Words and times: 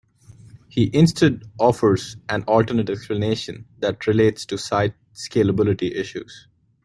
He 0.67 0.89
instead 0.97 1.43
offers 1.59 2.17
an 2.27 2.41
alternate 2.47 2.89
explanation 2.89 3.67
that 3.81 4.07
relates 4.07 4.47
to 4.47 4.57
site 4.57 4.95
scalability 5.13 5.95
issues. 5.95 6.47